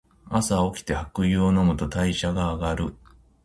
[0.29, 2.95] 朝おきて白湯を飲むと代謝が上がる。